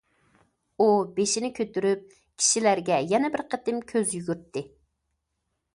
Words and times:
ئۇ 0.81 0.87
بېشىنى 1.19 1.51
كۆتۈرۈپ 1.59 2.07
كىشىلەرگە 2.15 2.99
يەنە 3.13 3.33
بىر 3.37 3.45
قېتىم 3.53 3.81
كۆز 3.95 4.19
يۈگۈرتتى. 4.21 4.67